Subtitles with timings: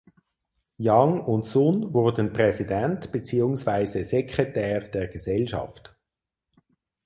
[0.77, 5.95] Yang und Sun wurden Präsident beziehungsweise Sekretär der Gesellschaft.